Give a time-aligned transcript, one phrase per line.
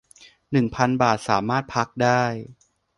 [0.51, 2.23] หนึ่งพัน บาท สามารถพักได้